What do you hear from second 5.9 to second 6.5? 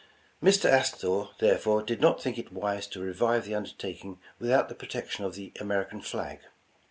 flag.